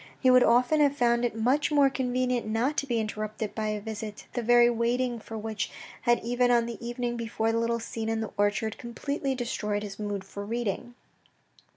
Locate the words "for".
5.19-5.37, 10.23-10.43